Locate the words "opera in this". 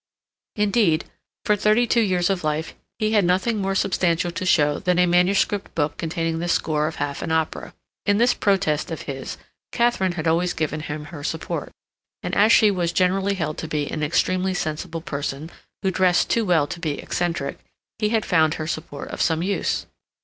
7.31-8.33